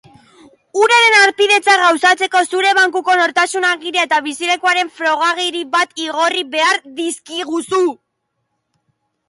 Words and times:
Uraren 0.83 1.17
harpidetza 1.17 1.75
gauzatzeko 1.81 2.41
zure 2.53 2.71
Bankuko 2.79 3.17
Nortasun 3.19 3.69
Agiria 3.73 4.07
eta 4.09 4.21
bizilekuaren 4.29 4.91
frogagiri 5.01 5.63
bat 5.79 5.95
igorri 6.09 6.45
behar 6.59 6.83
dizkiguzu. 7.03 7.87